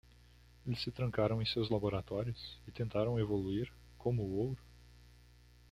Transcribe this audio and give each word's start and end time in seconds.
Eles 0.65 0.81
se 0.81 0.89
trancaram 0.89 1.39
em 1.43 1.45
seus 1.45 1.69
laboratórios? 1.69 2.59
e 2.67 2.71
tentaram 2.71 3.19
evoluir? 3.19 3.71
como 3.99 4.23
o 4.23 4.31
ouro. 4.35 4.61